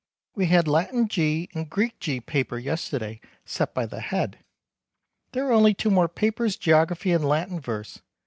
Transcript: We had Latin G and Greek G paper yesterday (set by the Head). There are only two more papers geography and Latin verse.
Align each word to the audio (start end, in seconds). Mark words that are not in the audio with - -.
We 0.33 0.47
had 0.47 0.67
Latin 0.67 1.07
G 1.07 1.47
and 1.53 1.69
Greek 1.69 1.99
G 1.99 2.19
paper 2.19 2.57
yesterday 2.57 3.21
(set 3.45 3.71
by 3.75 3.85
the 3.85 3.99
Head). 3.99 4.39
There 5.33 5.47
are 5.47 5.51
only 5.53 5.75
two 5.75 5.91
more 5.91 6.07
papers 6.09 6.55
geography 6.57 7.11
and 7.11 7.23
Latin 7.23 7.59
verse. 7.59 8.01